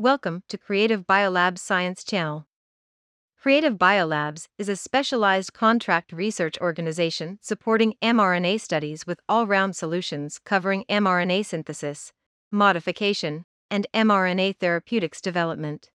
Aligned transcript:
Welcome 0.00 0.44
to 0.48 0.56
Creative 0.56 1.06
Biolabs 1.06 1.58
Science 1.58 2.02
Channel. 2.04 2.46
Creative 3.38 3.74
Biolabs 3.74 4.48
is 4.56 4.70
a 4.70 4.74
specialized 4.74 5.52
contract 5.52 6.10
research 6.10 6.56
organization 6.58 7.38
supporting 7.42 7.92
mRNA 8.00 8.62
studies 8.62 9.06
with 9.06 9.20
all 9.28 9.46
round 9.46 9.76
solutions 9.76 10.40
covering 10.42 10.86
mRNA 10.88 11.44
synthesis, 11.44 12.14
modification, 12.50 13.44
and 13.70 13.86
mRNA 13.92 14.56
therapeutics 14.56 15.20
development. 15.20 15.90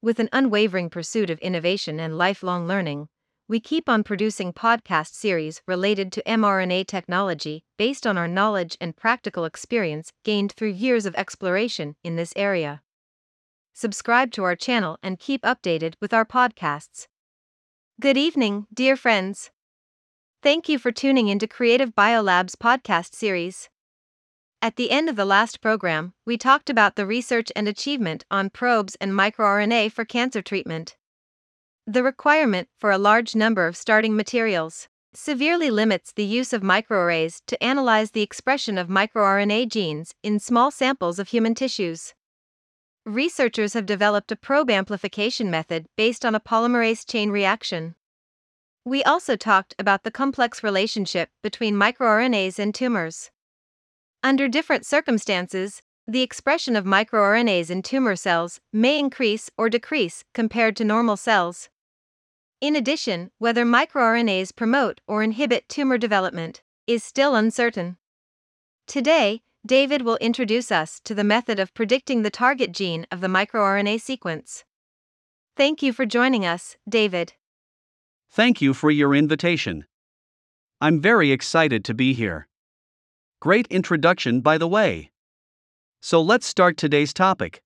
With 0.00 0.20
an 0.20 0.28
unwavering 0.32 0.88
pursuit 0.88 1.28
of 1.28 1.40
innovation 1.40 1.98
and 1.98 2.16
lifelong 2.16 2.68
learning, 2.68 3.08
we 3.48 3.58
keep 3.58 3.88
on 3.88 4.04
producing 4.04 4.52
podcast 4.52 5.14
series 5.14 5.60
related 5.66 6.12
to 6.12 6.22
mRNA 6.22 6.86
technology 6.86 7.64
based 7.76 8.06
on 8.06 8.16
our 8.16 8.28
knowledge 8.28 8.76
and 8.80 8.96
practical 8.96 9.44
experience 9.44 10.12
gained 10.22 10.52
through 10.52 10.68
years 10.68 11.04
of 11.04 11.16
exploration 11.16 11.96
in 12.04 12.14
this 12.14 12.32
area. 12.36 12.80
Subscribe 13.80 14.32
to 14.32 14.42
our 14.42 14.56
channel 14.56 14.98
and 15.04 15.20
keep 15.20 15.42
updated 15.42 15.94
with 16.00 16.12
our 16.12 16.24
podcasts. 16.24 17.06
Good 18.00 18.16
evening, 18.16 18.66
dear 18.74 18.96
friends. 18.96 19.52
Thank 20.42 20.68
you 20.68 20.80
for 20.80 20.90
tuning 20.90 21.28
into 21.28 21.46
Creative 21.46 21.94
Biolabs 21.94 22.56
podcast 22.56 23.14
series. 23.14 23.68
At 24.60 24.74
the 24.74 24.90
end 24.90 25.08
of 25.08 25.14
the 25.14 25.24
last 25.24 25.60
program, 25.60 26.12
we 26.26 26.36
talked 26.36 26.68
about 26.68 26.96
the 26.96 27.06
research 27.06 27.52
and 27.54 27.68
achievement 27.68 28.24
on 28.32 28.50
probes 28.50 28.96
and 29.00 29.12
microRNA 29.12 29.92
for 29.92 30.04
cancer 30.04 30.42
treatment. 30.42 30.96
The 31.86 32.02
requirement 32.02 32.68
for 32.80 32.90
a 32.90 32.98
large 32.98 33.36
number 33.36 33.68
of 33.68 33.76
starting 33.76 34.16
materials 34.16 34.88
severely 35.14 35.70
limits 35.70 36.12
the 36.12 36.24
use 36.24 36.52
of 36.52 36.62
microarrays 36.62 37.42
to 37.46 37.62
analyze 37.62 38.10
the 38.10 38.22
expression 38.22 38.76
of 38.76 38.88
microRNA 38.88 39.68
genes 39.70 40.16
in 40.24 40.40
small 40.40 40.72
samples 40.72 41.20
of 41.20 41.28
human 41.28 41.54
tissues. 41.54 42.14
Researchers 43.08 43.72
have 43.72 43.86
developed 43.86 44.30
a 44.32 44.36
probe 44.36 44.70
amplification 44.70 45.50
method 45.50 45.86
based 45.96 46.26
on 46.26 46.34
a 46.34 46.40
polymerase 46.40 47.06
chain 47.06 47.30
reaction. 47.30 47.94
We 48.84 49.02
also 49.02 49.34
talked 49.34 49.74
about 49.78 50.04
the 50.04 50.10
complex 50.10 50.62
relationship 50.62 51.30
between 51.42 51.74
microRNAs 51.74 52.58
and 52.58 52.74
tumors. 52.74 53.30
Under 54.22 54.46
different 54.46 54.84
circumstances, 54.84 55.80
the 56.06 56.20
expression 56.20 56.76
of 56.76 56.84
microRNAs 56.84 57.70
in 57.70 57.80
tumor 57.80 58.14
cells 58.14 58.60
may 58.74 58.98
increase 58.98 59.48
or 59.56 59.70
decrease 59.70 60.22
compared 60.34 60.76
to 60.76 60.84
normal 60.84 61.16
cells. 61.16 61.70
In 62.60 62.76
addition, 62.76 63.30
whether 63.38 63.64
microRNAs 63.64 64.54
promote 64.54 65.00
or 65.06 65.22
inhibit 65.22 65.66
tumor 65.70 65.96
development 65.96 66.60
is 66.86 67.02
still 67.02 67.34
uncertain. 67.34 67.96
Today, 68.86 69.40
David 69.68 70.00
will 70.00 70.16
introduce 70.16 70.72
us 70.72 70.98
to 71.04 71.14
the 71.14 71.22
method 71.22 71.60
of 71.60 71.74
predicting 71.74 72.22
the 72.22 72.30
target 72.30 72.72
gene 72.72 73.06
of 73.12 73.20
the 73.20 73.28
microRNA 73.28 74.00
sequence. 74.00 74.64
Thank 75.58 75.82
you 75.82 75.92
for 75.92 76.06
joining 76.06 76.46
us, 76.46 76.76
David. 76.88 77.34
Thank 78.30 78.62
you 78.62 78.72
for 78.72 78.90
your 78.90 79.14
invitation. 79.14 79.84
I'm 80.80 81.02
very 81.02 81.32
excited 81.32 81.84
to 81.84 81.92
be 81.92 82.14
here. 82.14 82.48
Great 83.40 83.66
introduction, 83.68 84.40
by 84.40 84.56
the 84.56 84.68
way. 84.68 85.10
So 86.00 86.22
let's 86.22 86.46
start 86.46 86.78
today's 86.78 87.12
topic. 87.12 87.62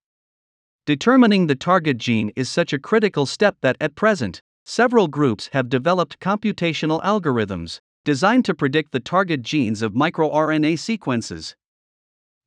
Determining 0.87 1.47
the 1.47 1.55
target 1.55 1.99
gene 1.99 2.33
is 2.35 2.49
such 2.49 2.73
a 2.73 2.81
critical 2.81 3.27
step 3.27 3.59
that 3.61 3.77
at 3.81 3.95
present, 3.95 4.43
Several 4.65 5.09
groups 5.09 5.51
have 5.53 5.69
developed 5.69 6.21
computational 6.21 7.03
algorithms 7.03 7.81
designed 8.05 8.45
to 8.45 8.55
predict 8.55 8.93
the 8.93 9.01
target 9.01 9.43
genes 9.43 9.83
of 9.83 9.93
microRNA 9.93 10.79
sequences. 10.79 11.57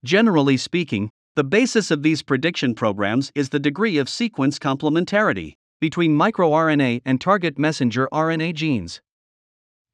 Generally 0.06 0.58
speaking, 0.58 1.10
the 1.36 1.44
basis 1.44 1.90
of 1.90 2.04
these 2.04 2.22
prediction 2.22 2.76
programs 2.76 3.32
is 3.34 3.50
the 3.50 3.60
degree 3.60 3.98
of 3.98 4.08
sequence 4.08 4.60
complementarity 4.60 5.56
between 5.82 6.16
microRNA 6.16 7.02
and 7.04 7.20
target 7.20 7.58
messenger 7.58 8.08
RNA 8.14 8.54
genes. 8.54 9.02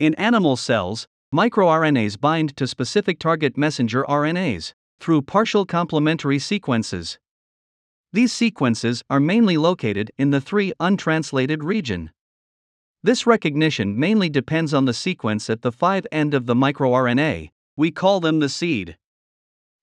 In 0.01 0.13
animal 0.15 0.57
cells, 0.57 1.07
microRNAs 1.33 2.19
bind 2.19 2.57
to 2.57 2.67
specific 2.67 3.19
target 3.19 3.57
messenger 3.57 4.03
RNAs 4.03 4.73
through 5.00 5.21
partial 5.21 5.66
complementary 5.66 6.39
sequences. 6.39 7.17
These 8.11 8.33
sequences 8.33 9.03
are 9.09 9.21
mainly 9.21 9.55
located 9.55 10.11
in 10.17 10.31
the 10.31 10.41
3' 10.41 10.73
untranslated 10.81 11.63
region. 11.63 12.11
This 13.01 13.25
recognition 13.25 13.97
mainly 13.97 14.27
depends 14.27 14.73
on 14.73 14.83
the 14.83 14.94
sequence 14.94 15.50
at 15.50 15.61
the 15.61 15.71
5' 15.71 16.05
end 16.11 16.33
of 16.33 16.47
the 16.47 16.53
microRNA. 16.53 17.51
We 17.77 17.91
call 17.91 18.19
them 18.19 18.39
the 18.39 18.50
seed. 18.50 18.97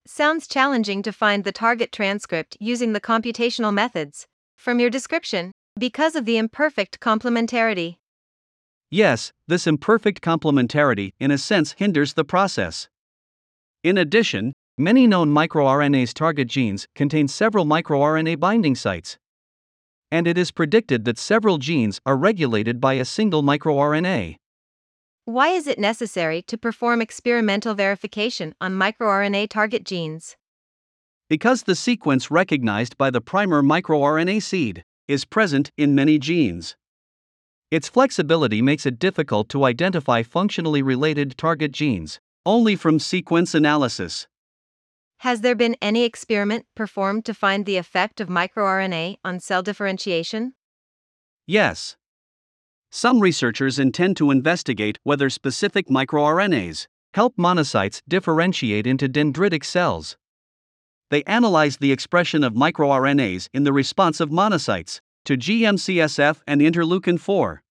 Sounds 0.05 0.47
challenging 0.47 1.01
to 1.03 1.11
find 1.11 1.43
the 1.43 1.51
target 1.51 1.91
transcript 1.91 2.57
using 2.59 2.93
the 2.93 3.01
computational 3.01 3.73
methods, 3.73 4.27
from 4.57 4.79
your 4.79 4.89
description, 4.89 5.51
because 5.77 6.15
of 6.15 6.25
the 6.25 6.37
imperfect 6.37 6.99
complementarity. 6.99 7.97
Yes, 8.89 9.31
this 9.47 9.67
imperfect 9.67 10.21
complementarity 10.21 11.11
in 11.19 11.31
a 11.31 11.37
sense 11.37 11.73
hinders 11.73 12.13
the 12.13 12.25
process. 12.25 12.89
In 13.83 13.97
addition, 13.97 14.53
Many 14.81 15.07
known 15.07 15.29
microRNA's 15.29 16.13
target 16.13 16.47
genes 16.47 16.87
contain 16.95 17.27
several 17.27 17.65
microRNA 17.65 18.39
binding 18.39 18.75
sites. 18.75 19.17
And 20.09 20.25
it 20.25 20.37
is 20.37 20.51
predicted 20.51 21.03
that 21.03 21.17
several 21.17 21.57
genes 21.57 21.99
are 22.05 22.15
regulated 22.15 22.79
by 22.79 22.93
a 22.93 23.03
single 23.03 23.43
microRNA. 23.43 24.37
Why 25.29 25.49
is 25.49 25.67
it 25.67 25.77
necessary 25.77 26.41
to 26.47 26.57
perform 26.57 27.03
experimental 27.03 27.75
verification 27.75 28.55
on 28.59 28.73
microRNA 28.73 29.49
target 29.49 29.83
genes? 29.83 30.35
Because 31.29 31.61
the 31.61 31.75
sequence 31.75 32.31
recognized 32.31 32.97
by 32.97 33.11
the 33.11 33.21
primer 33.21 33.61
microRNA 33.61 34.41
seed 34.41 34.83
is 35.07 35.25
present 35.25 35.69
in 35.77 35.93
many 35.93 36.17
genes. 36.17 36.75
Its 37.69 37.87
flexibility 37.87 38.63
makes 38.63 38.87
it 38.87 38.97
difficult 38.97 39.49
to 39.49 39.65
identify 39.65 40.23
functionally 40.23 40.81
related 40.81 41.37
target 41.37 41.73
genes, 41.73 42.19
only 42.43 42.75
from 42.75 42.97
sequence 42.97 43.53
analysis. 43.53 44.25
Has 45.17 45.41
there 45.41 45.53
been 45.53 45.75
any 45.79 46.05
experiment 46.05 46.65
performed 46.75 47.23
to 47.25 47.35
find 47.35 47.67
the 47.67 47.77
effect 47.77 48.19
of 48.19 48.29
microRNA 48.29 49.17
on 49.23 49.39
cell 49.39 49.61
differentiation? 49.61 50.55
Yes. 51.45 51.97
Some 52.91 53.19
researchers 53.19 53.77
intend 53.77 54.17
to 54.17 54.31
investigate 54.31 54.97
whether 55.03 55.29
specific 55.29 55.87
microRNAs 55.87 56.87
help 57.13 57.35
monocytes 57.37 58.01
differentiate 58.07 58.87
into 58.87 59.07
dendritic 59.07 59.63
cells. 59.63 60.17
They 61.11 61.23
analyzed 61.23 61.81
the 61.81 61.91
expression 61.91 62.43
of 62.43 62.53
microRNAs 62.53 63.49
in 63.53 63.63
the 63.63 63.73
response 63.73 64.19
of 64.19 64.29
monocytes 64.29 64.99
to 65.25 65.37
GM-CSF 65.37 66.41
and 66.47 66.61
interleukin 66.61 67.19
4. 67.19 67.61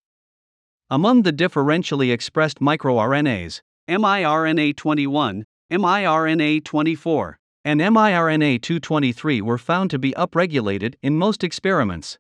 Among 0.91 1.23
the 1.23 1.33
differentially 1.33 2.13
expressed 2.13 2.61
microRNAs, 2.61 3.61
miRNA 3.89 4.77
21, 4.77 5.45
miRNA 5.71 6.65
24, 6.65 7.39
and 7.65 7.81
miRNA 7.81 8.63
223 8.63 9.41
were 9.43 9.59
found 9.59 9.91
to 9.91 9.99
be 9.99 10.13
upregulated 10.13 10.95
in 11.03 11.19
most 11.19 11.43
experiments. 11.43 12.19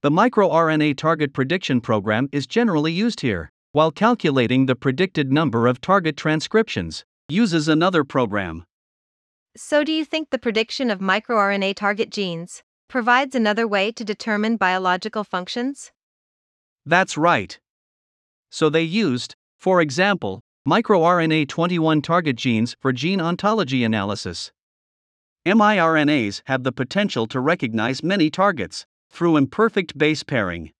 The 0.00 0.12
microRNA 0.12 0.96
target 0.96 1.32
prediction 1.32 1.80
program 1.80 2.28
is 2.30 2.46
generally 2.46 2.92
used 2.92 3.20
here, 3.20 3.50
while 3.72 3.90
calculating 3.90 4.66
the 4.66 4.76
predicted 4.76 5.32
number 5.32 5.66
of 5.66 5.80
target 5.80 6.16
transcriptions, 6.16 7.04
uses 7.28 7.66
another 7.66 8.04
program. 8.04 8.64
So, 9.56 9.82
do 9.82 9.90
you 9.90 10.04
think 10.04 10.30
the 10.30 10.38
prediction 10.38 10.92
of 10.92 11.00
microRNA 11.00 11.74
target 11.74 12.10
genes 12.10 12.62
provides 12.86 13.34
another 13.34 13.66
way 13.66 13.90
to 13.90 14.04
determine 14.04 14.56
biological 14.56 15.24
functions? 15.24 15.90
That's 16.86 17.18
right. 17.18 17.58
So, 18.52 18.70
they 18.70 18.84
used, 18.84 19.34
for 19.58 19.80
example, 19.80 20.42
microRNA 20.64 21.48
21 21.48 22.02
target 22.02 22.36
genes 22.36 22.76
for 22.78 22.92
gene 22.92 23.20
ontology 23.20 23.82
analysis. 23.82 24.52
miRNAs 25.44 26.42
have 26.46 26.62
the 26.62 26.70
potential 26.70 27.26
to 27.26 27.40
recognize 27.40 28.04
many 28.04 28.30
targets 28.30 28.86
through 29.10 29.36
imperfect 29.36 29.96
base 29.96 30.22
pairing. 30.22 30.72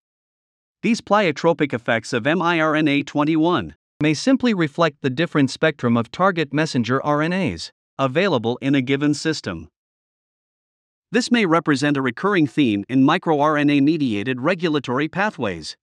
These 0.82 1.00
pleiotropic 1.00 1.72
effects 1.72 2.12
of 2.12 2.22
miRNA 2.22 3.06
21 3.06 3.74
may 4.00 4.14
simply 4.14 4.54
reflect 4.54 5.02
the 5.02 5.10
different 5.10 5.50
spectrum 5.50 5.96
of 5.96 6.10
target 6.10 6.52
messenger 6.52 7.00
RNAs 7.00 7.72
available 7.98 8.56
in 8.62 8.74
a 8.74 8.80
given 8.80 9.12
system. 9.12 9.68
This 11.10 11.30
may 11.30 11.46
represent 11.46 11.96
a 11.96 12.02
recurring 12.02 12.46
theme 12.46 12.84
in 12.88 13.02
microRNA 13.02 13.82
mediated 13.82 14.40
regulatory 14.40 15.08
pathways. 15.08 15.76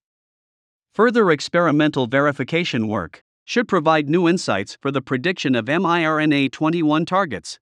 Further 0.94 1.32
experimental 1.32 2.08
verification 2.08 2.88
work 2.88 3.22
should 3.44 3.68
provide 3.68 4.10
new 4.10 4.30
insights 4.30 4.78
for 4.82 4.92
the 4.92 5.02
prediction 5.02 5.56
of 5.56 5.66
miRNA 5.66 6.52
21 6.52 7.06
targets. 7.06 7.60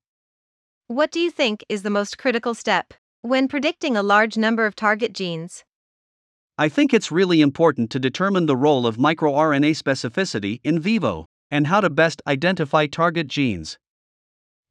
What 0.87 1.09
do 1.09 1.19
you 1.19 1.31
think 1.31 1.65
is 1.67 1.81
the 1.81 1.89
most 1.89 2.17
critical 2.17 2.53
step 2.53 2.93
when 3.25 3.47
predicting 3.47 3.95
a 3.95 4.03
large 4.03 4.35
number 4.35 4.65
of 4.65 4.75
target 4.75 5.13
genes? 5.13 5.63
I 6.57 6.67
think 6.67 6.93
it's 6.93 7.09
really 7.09 7.39
important 7.39 7.89
to 7.91 7.99
determine 7.99 8.47
the 8.47 8.57
role 8.57 8.85
of 8.85 8.97
microRNA 8.97 9.71
specificity 9.81 10.59
in 10.61 10.77
vivo 10.77 11.25
and 11.49 11.67
how 11.67 11.79
to 11.79 11.89
best 11.89 12.21
identify 12.27 12.85
target 12.85 13.27
genes. 13.27 13.77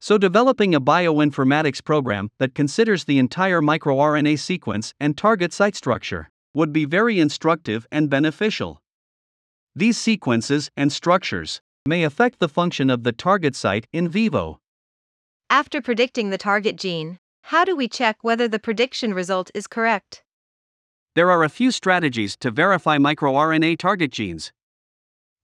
So, 0.03 0.19
developing 0.19 0.75
a 0.75 0.81
bioinformatics 0.83 1.83
program 1.83 2.29
that 2.39 2.55
considers 2.55 3.05
the 3.05 3.19
entire 3.19 3.63
microRNA 3.63 4.39
sequence 4.39 4.93
and 5.01 5.17
target 5.17 5.55
site 5.55 5.75
structure 5.75 6.29
would 6.55 6.75
be 6.75 6.85
very 6.85 7.19
instructive 7.19 7.87
and 7.91 8.11
beneficial. 8.11 8.83
These 9.75 9.97
sequences 9.97 10.71
and 10.77 10.93
structures 10.93 11.63
may 11.87 12.05
affect 12.05 12.39
the 12.39 12.51
function 12.51 12.91
of 12.91 13.03
the 13.03 13.13
target 13.13 13.57
site 13.57 13.87
in 13.95 14.11
vivo. 14.11 14.61
After 15.49 15.81
predicting 15.81 16.29
the 16.29 16.39
target 16.39 16.77
gene, 16.77 17.19
how 17.43 17.65
do 17.65 17.77
we 17.77 17.89
check 17.89 18.17
whether 18.23 18.49
the 18.49 18.59
prediction 18.59 19.12
result 19.15 19.50
is 19.55 19.67
correct? 19.67 20.23
There 21.15 21.31
are 21.31 21.44
a 21.44 21.49
few 21.49 21.71
strategies 21.71 22.37
to 22.39 22.50
verify 22.50 22.97
microRNA 22.97 23.79
target 23.79 24.11
genes. 24.11 24.53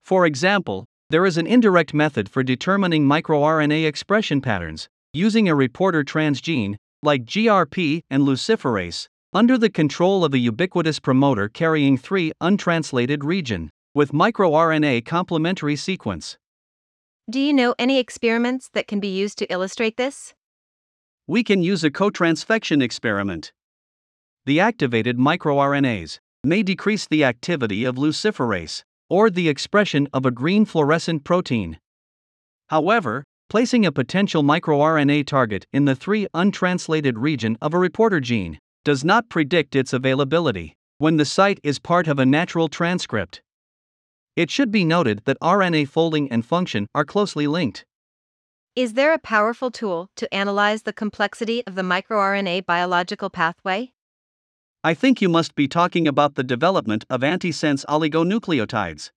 For 0.03 0.25
example, 0.25 0.85
there 1.11 1.25
is 1.25 1.37
an 1.37 1.45
indirect 1.45 1.93
method 1.93 2.29
for 2.29 2.41
determining 2.41 3.05
microRNA 3.05 3.85
expression 3.85 4.41
patterns 4.41 4.87
using 5.13 5.47
a 5.47 5.55
reporter 5.55 6.03
transgene, 6.03 6.75
like 7.03 7.25
GFP 7.25 8.01
and 8.09 8.23
luciferase, 8.23 9.07
under 9.33 9.57
the 9.57 9.69
control 9.69 10.25
of 10.25 10.33
a 10.33 10.39
ubiquitous 10.39 10.99
promoter 10.99 11.47
carrying 11.49 11.97
three 11.97 12.31
untranslated 12.41 13.23
region 13.23 13.69
with 13.93 14.11
microRNA 14.11 15.05
complementary 15.05 15.75
sequence. 15.75 16.37
Do 17.29 17.39
you 17.39 17.53
know 17.53 17.75
any 17.77 17.99
experiments 17.99 18.69
that 18.73 18.87
can 18.87 18.99
be 18.99 19.07
used 19.07 19.37
to 19.37 19.51
illustrate 19.51 19.97
this? 19.97 20.33
We 21.29 21.43
can 21.43 21.61
use 21.61 21.83
a 21.83 21.91
cotransfection 21.91 22.81
experiment. 22.81 23.53
The 24.47 24.59
activated 24.59 25.19
microRNAs 25.19 26.17
may 26.43 26.63
decrease 26.63 27.05
the 27.05 27.23
activity 27.23 27.85
of 27.85 27.97
luciferase 27.97 28.81
or 29.11 29.29
the 29.29 29.47
expression 29.47 30.07
of 30.11 30.25
a 30.25 30.31
green 30.31 30.65
fluorescent 30.65 31.23
protein. 31.23 31.77
However, 32.69 33.23
placing 33.47 33.85
a 33.85 33.91
potential 33.91 34.41
microRNA 34.41 35.27
target 35.27 35.67
in 35.71 35.85
the 35.85 35.93
3 35.93 36.25
untranslated 36.33 37.19
region 37.19 37.59
of 37.61 37.75
a 37.75 37.77
reporter 37.77 38.19
gene 38.19 38.57
does 38.83 39.05
not 39.05 39.29
predict 39.29 39.75
its 39.75 39.93
availability 39.93 40.73
when 40.97 41.17
the 41.17 41.25
site 41.25 41.59
is 41.61 41.77
part 41.77 42.07
of 42.07 42.17
a 42.17 42.25
natural 42.25 42.69
transcript. 42.69 43.43
It 44.35 44.49
should 44.49 44.71
be 44.71 44.83
noted 44.83 45.21
that 45.25 45.39
RNA 45.41 45.89
folding 45.89 46.31
and 46.31 46.43
function 46.43 46.87
are 46.95 47.05
closely 47.05 47.45
linked. 47.45 47.85
Is 48.79 48.93
there 48.93 49.11
a 49.13 49.19
powerful 49.19 49.71
tool 49.71 50.09
to 50.15 50.33
analyze 50.33 50.83
the 50.83 50.93
complexity 50.93 51.61
of 51.67 51.75
the 51.75 51.81
microRNA 51.81 52.65
biological 52.65 53.29
pathway? 53.29 53.91
I 54.85 54.93
think 54.93 55.21
you 55.21 55.27
must 55.27 55.53
be 55.53 55.67
talking 55.67 56.07
about 56.07 56.35
the 56.35 56.45
development 56.45 57.03
of 57.09 57.19
antisense 57.19 57.83
oligonucleotides. 57.87 59.11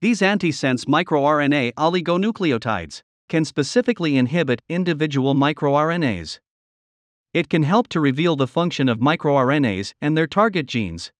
These 0.00 0.22
antisense 0.22 0.86
microRNA 0.86 1.74
oligonucleotides 1.74 3.02
can 3.28 3.44
specifically 3.44 4.16
inhibit 4.16 4.60
individual 4.68 5.36
microRNAs. 5.36 6.40
It 7.32 7.48
can 7.48 7.62
help 7.62 7.86
to 7.90 8.00
reveal 8.00 8.34
the 8.34 8.48
function 8.48 8.88
of 8.88 8.98
microRNAs 8.98 9.94
and 10.02 10.18
their 10.18 10.26
target 10.26 10.66
genes. 10.66 11.12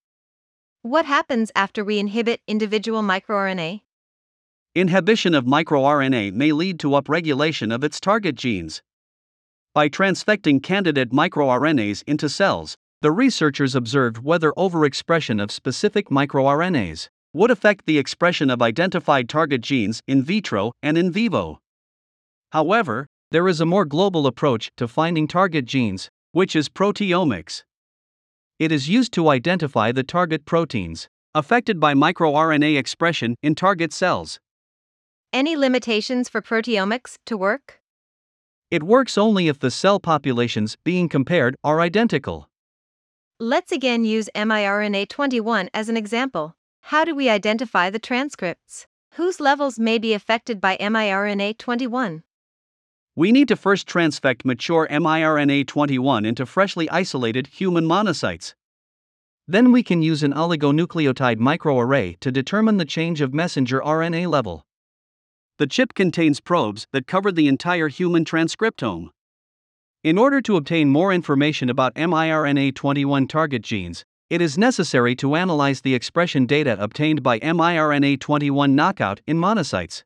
What 0.82 1.06
happens 1.06 1.52
after 1.54 1.84
we 1.84 2.00
inhibit 2.00 2.40
individual 2.48 3.02
microRNA? 3.02 3.83
Inhibition 4.76 5.34
of 5.34 5.44
microRNA 5.44 6.32
may 6.32 6.50
lead 6.50 6.80
to 6.80 6.88
upregulation 6.88 7.72
of 7.72 7.84
its 7.84 8.00
target 8.00 8.34
genes. 8.34 8.82
By 9.72 9.88
transfecting 9.88 10.64
candidate 10.64 11.12
microRNAs 11.12 12.02
into 12.08 12.28
cells, 12.28 12.76
the 13.00 13.12
researchers 13.12 13.76
observed 13.76 14.18
whether 14.18 14.50
overexpression 14.52 15.40
of 15.40 15.52
specific 15.52 16.08
microRNAs 16.08 17.08
would 17.32 17.52
affect 17.52 17.86
the 17.86 17.98
expression 17.98 18.50
of 18.50 18.62
identified 18.62 19.28
target 19.28 19.60
genes 19.60 20.00
in 20.08 20.24
vitro 20.24 20.72
and 20.82 20.98
in 20.98 21.12
vivo. 21.12 21.60
However, 22.50 23.06
there 23.30 23.46
is 23.46 23.60
a 23.60 23.66
more 23.66 23.84
global 23.84 24.26
approach 24.26 24.72
to 24.76 24.88
finding 24.88 25.28
target 25.28 25.66
genes, 25.66 26.10
which 26.32 26.56
is 26.56 26.68
proteomics. 26.68 27.62
It 28.58 28.72
is 28.72 28.88
used 28.88 29.12
to 29.12 29.28
identify 29.28 29.92
the 29.92 30.02
target 30.02 30.44
proteins 30.44 31.08
affected 31.32 31.78
by 31.78 31.94
microRNA 31.94 32.76
expression 32.76 33.36
in 33.40 33.54
target 33.54 33.92
cells. 33.92 34.40
Any 35.34 35.56
limitations 35.56 36.28
for 36.28 36.40
proteomics 36.40 37.18
to 37.26 37.36
work? 37.36 37.80
It 38.70 38.84
works 38.84 39.18
only 39.18 39.48
if 39.48 39.58
the 39.58 39.68
cell 39.68 39.98
populations 39.98 40.76
being 40.84 41.08
compared 41.08 41.56
are 41.64 41.80
identical. 41.80 42.48
Let's 43.40 43.72
again 43.72 44.04
use 44.04 44.30
miRNA 44.36 45.08
21 45.08 45.70
as 45.74 45.88
an 45.88 45.96
example. 45.96 46.54
How 46.82 47.04
do 47.04 47.16
we 47.16 47.28
identify 47.28 47.90
the 47.90 47.98
transcripts? 47.98 48.86
Whose 49.14 49.40
levels 49.40 49.76
may 49.76 49.98
be 49.98 50.12
affected 50.12 50.60
by 50.60 50.76
miRNA 50.76 51.58
21? 51.58 52.22
We 53.16 53.32
need 53.32 53.48
to 53.48 53.56
first 53.56 53.88
transfect 53.88 54.44
mature 54.44 54.86
miRNA 54.88 55.66
21 55.66 56.24
into 56.24 56.46
freshly 56.46 56.88
isolated 56.90 57.48
human 57.48 57.86
monocytes. 57.86 58.54
Then 59.48 59.72
we 59.72 59.82
can 59.82 60.00
use 60.00 60.22
an 60.22 60.32
oligonucleotide 60.32 61.38
microarray 61.38 62.20
to 62.20 62.30
determine 62.30 62.76
the 62.76 62.84
change 62.84 63.20
of 63.20 63.34
messenger 63.34 63.80
RNA 63.80 64.28
level. 64.30 64.64
The 65.58 65.66
chip 65.68 65.94
contains 65.94 66.40
probes 66.40 66.88
that 66.92 67.06
cover 67.06 67.30
the 67.30 67.46
entire 67.46 67.88
human 67.88 68.24
transcriptome. 68.24 69.10
In 70.02 70.18
order 70.18 70.40
to 70.42 70.56
obtain 70.56 70.88
more 70.88 71.12
information 71.12 71.70
about 71.70 71.94
miRNA 71.94 72.74
21 72.74 73.28
target 73.28 73.62
genes, 73.62 74.04
it 74.30 74.40
is 74.40 74.58
necessary 74.58 75.14
to 75.16 75.36
analyze 75.36 75.82
the 75.82 75.94
expression 75.94 76.44
data 76.44 76.76
obtained 76.80 77.22
by 77.22 77.38
miRNA 77.38 78.18
21 78.18 78.74
knockout 78.74 79.20
in 79.26 79.38
monocytes. 79.38 80.02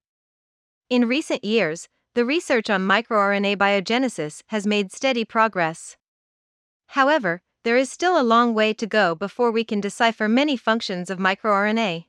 In 0.90 1.08
recent 1.08 1.42
years, 1.42 1.88
the 2.14 2.24
research 2.24 2.68
on 2.68 2.86
microRNA 2.86 3.56
biogenesis 3.56 4.42
has 4.48 4.66
made 4.66 4.92
steady 4.92 5.24
progress. 5.24 5.96
However, 6.88 7.40
there 7.64 7.76
is 7.76 7.90
still 7.90 8.20
a 8.20 8.22
long 8.22 8.54
way 8.54 8.74
to 8.74 8.86
go 8.86 9.14
before 9.14 9.50
we 9.50 9.64
can 9.64 9.80
decipher 9.80 10.28
many 10.28 10.56
functions 10.56 11.10
of 11.10 11.18
microRNA. 11.18 12.04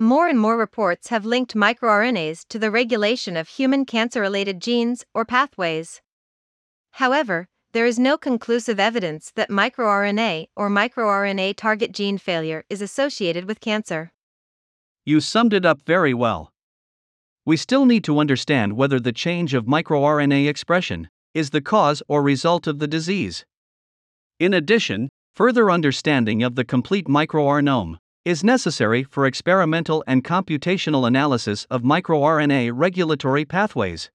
More 0.00 0.26
and 0.26 0.40
more 0.40 0.56
reports 0.56 1.08
have 1.10 1.24
linked 1.24 1.54
microRNAs 1.54 2.44
to 2.48 2.58
the 2.58 2.72
regulation 2.72 3.36
of 3.36 3.48
human 3.48 3.84
cancer 3.84 4.20
related 4.20 4.60
genes 4.60 5.04
or 5.14 5.24
pathways. 5.24 6.02
However, 6.92 7.46
there 7.70 7.86
is 7.86 8.00
no 8.00 8.18
conclusive 8.18 8.80
evidence 8.80 9.30
that 9.36 9.50
microRNA 9.50 10.48
or 10.56 10.68
microRNA 10.68 11.54
target 11.54 11.92
gene 11.92 12.18
failure 12.18 12.64
is 12.68 12.82
associated 12.82 13.44
with 13.44 13.60
cancer. 13.60 14.10
You 15.04 15.20
summed 15.20 15.52
it 15.52 15.64
up 15.64 15.82
very 15.82 16.14
well 16.14 16.50
we 17.46 17.56
still 17.56 17.86
need 17.86 18.04
to 18.04 18.18
understand 18.18 18.74
whether 18.74 19.00
the 19.00 19.12
change 19.12 19.54
of 19.54 19.64
microRNA 19.64 20.48
expression 20.48 21.08
is 21.34 21.50
the 21.50 21.60
cause 21.60 22.02
or 22.06 22.22
result 22.22 22.66
of 22.66 22.78
the 22.78 22.86
disease. 22.86 23.44
In 24.38 24.52
addition, 24.52 25.08
further 25.34 25.70
understanding 25.70 26.42
of 26.42 26.54
the 26.54 26.64
complete 26.64 27.06
microRNome 27.06 27.96
is 28.24 28.44
necessary 28.44 29.02
for 29.02 29.26
experimental 29.26 30.04
and 30.06 30.22
computational 30.22 31.06
analysis 31.06 31.66
of 31.70 31.82
microRNA 31.82 32.70
regulatory 32.74 33.44
pathways. 33.44 34.10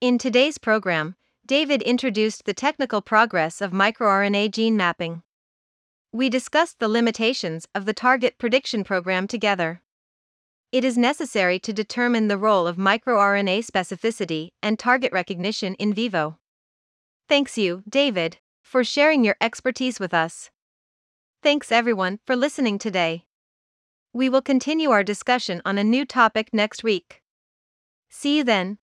In 0.00 0.18
today's 0.18 0.58
program, 0.58 1.16
David 1.44 1.82
introduced 1.82 2.44
the 2.44 2.54
technical 2.54 3.02
progress 3.02 3.60
of 3.60 3.72
microRNA 3.72 4.52
gene 4.52 4.76
mapping. 4.76 5.22
We 6.12 6.28
discussed 6.28 6.78
the 6.78 6.88
limitations 6.88 7.66
of 7.74 7.86
the 7.86 7.92
target 7.92 8.38
prediction 8.38 8.84
program 8.84 9.26
together. 9.26 9.82
It 10.70 10.84
is 10.84 10.96
necessary 10.96 11.58
to 11.60 11.72
determine 11.72 12.28
the 12.28 12.38
role 12.38 12.66
of 12.66 12.76
microRNA 12.76 13.66
specificity 13.66 14.50
and 14.62 14.78
target 14.78 15.12
recognition 15.12 15.74
in 15.74 15.92
vivo. 15.92 16.38
Thanks 17.28 17.58
you, 17.58 17.82
David, 17.88 18.38
for 18.62 18.84
sharing 18.84 19.24
your 19.24 19.36
expertise 19.40 19.98
with 19.98 20.14
us. 20.14 20.50
Thanks 21.42 21.70
everyone 21.70 22.18
for 22.26 22.34
listening 22.34 22.78
today. 22.78 23.24
We 24.12 24.28
will 24.28 24.42
continue 24.42 24.90
our 24.90 25.04
discussion 25.04 25.62
on 25.64 25.78
a 25.78 25.84
new 25.84 26.04
topic 26.04 26.50
next 26.52 26.82
week. 26.82 27.22
See 28.08 28.38
you 28.38 28.44
then. 28.44 28.78